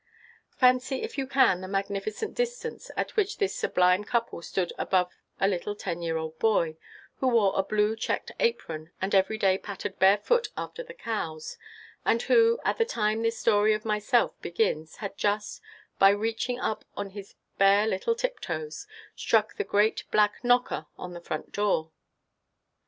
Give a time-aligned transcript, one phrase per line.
[0.57, 5.47] Fancy if you can the magnificent distance at which this sublime couple stood above a
[5.47, 6.75] little ten year old boy,
[7.17, 11.55] who wore a blue checked apron, and every day pattered barefoot after the cows,
[12.03, 15.61] and who, at the time this story of myself begins, had just,
[15.99, 21.21] by reaching up on his little bare tiptoes, struck the great black knocker on their
[21.21, 21.91] front door.